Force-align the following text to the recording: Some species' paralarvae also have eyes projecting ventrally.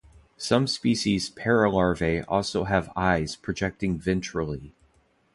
Some 0.39 0.65
species' 0.65 1.29
paralarvae 1.29 2.25
also 2.27 2.63
have 2.63 2.91
eyes 2.95 3.35
projecting 3.35 3.99
ventrally. 3.99 4.71